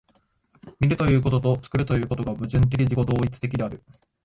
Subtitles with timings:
[0.79, 3.83] 見るということと作るということとが矛盾的自己同一的である。